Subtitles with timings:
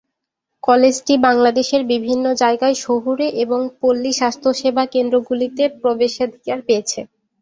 [0.63, 6.99] কলেজটি বাংলাদেশের বিভিন্ন জায়গায় শহুরে এবং পল্লী স্বাস্থ্যসেবা কেন্দ্রগুলিতে প্রবেশাধিকার পেয়েছে।